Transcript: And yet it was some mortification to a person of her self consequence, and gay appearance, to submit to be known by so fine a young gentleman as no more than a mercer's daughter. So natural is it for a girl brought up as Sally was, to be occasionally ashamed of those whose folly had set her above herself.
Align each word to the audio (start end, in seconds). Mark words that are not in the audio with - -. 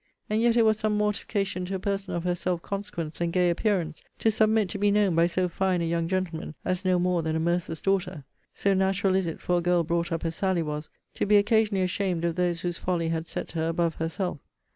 And 0.31 0.41
yet 0.41 0.57
it 0.57 0.63
was 0.63 0.79
some 0.79 0.97
mortification 0.97 1.63
to 1.65 1.75
a 1.75 1.79
person 1.79 2.15
of 2.15 2.23
her 2.23 2.33
self 2.33 2.63
consequence, 2.63 3.21
and 3.21 3.31
gay 3.31 3.51
appearance, 3.51 4.01
to 4.17 4.31
submit 4.31 4.67
to 4.69 4.79
be 4.79 4.89
known 4.89 5.13
by 5.13 5.27
so 5.27 5.47
fine 5.47 5.79
a 5.79 5.85
young 5.87 6.07
gentleman 6.07 6.55
as 6.65 6.83
no 6.83 6.97
more 6.97 7.21
than 7.21 7.35
a 7.35 7.39
mercer's 7.39 7.81
daughter. 7.81 8.23
So 8.51 8.73
natural 8.73 9.13
is 9.13 9.27
it 9.27 9.39
for 9.39 9.59
a 9.59 9.61
girl 9.61 9.83
brought 9.83 10.11
up 10.11 10.25
as 10.25 10.33
Sally 10.33 10.63
was, 10.63 10.89
to 11.13 11.27
be 11.27 11.37
occasionally 11.37 11.83
ashamed 11.83 12.25
of 12.25 12.35
those 12.35 12.61
whose 12.61 12.79
folly 12.79 13.09
had 13.09 13.27
set 13.27 13.51
her 13.51 13.67
above 13.67 13.93
herself. 13.93 14.39